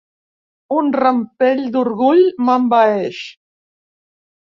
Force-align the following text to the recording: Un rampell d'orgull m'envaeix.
Un 0.75 0.87
rampell 0.95 1.61
d'orgull 1.75 2.21
m'envaeix. 2.47 3.21